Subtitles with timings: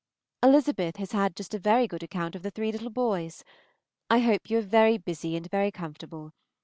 [0.41, 3.43] Elizabeth has just had a very good account of the three little boys.
[4.09, 6.31] I hope you are very busy and very comfortable.